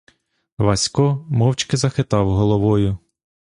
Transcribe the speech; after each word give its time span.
Васько 0.57 1.19
мовчки 1.29 1.75
захитав 1.77 2.29
головою. 2.35 2.97